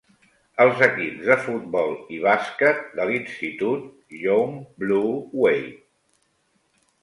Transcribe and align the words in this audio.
Els 0.63 0.79
equips 0.85 1.19
de 1.31 1.35
futbol 1.47 1.93
i 2.17 2.21
bàsquet 2.23 2.81
de 3.01 3.05
l'Institut 3.11 4.17
Yonge 4.23 4.63
Blue 4.85 5.13
Wave. 5.45 5.71